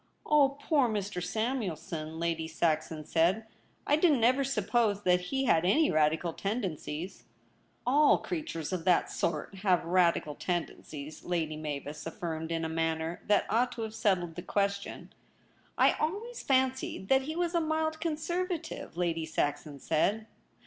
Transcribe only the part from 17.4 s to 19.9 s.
a mild Con servative,' Lady Saxon